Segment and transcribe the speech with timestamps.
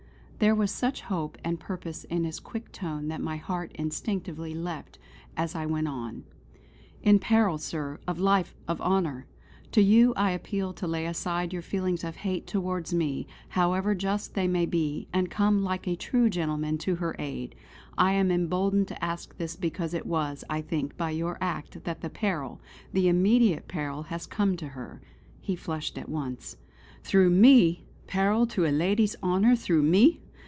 [0.43, 4.97] There was such hope and purpose in his quick tone that my heart instinctively leaped
[5.37, 6.23] as I went on:
[7.03, 9.27] "In peril, sir; of life; of honour.
[9.73, 14.33] To you I appeal to lay aside your feelings of hate towards me, however just
[14.33, 17.53] they may be; and come like a true gentleman to her aid.
[17.95, 22.01] I am emboldened to ask this because it was, I think, by your act that
[22.01, 22.59] the peril
[22.93, 25.03] the immediate peril, has come to her."
[25.39, 26.57] He flushed at once:
[27.03, 27.85] "Through me!
[28.07, 30.19] Peril to a lady's honour through me!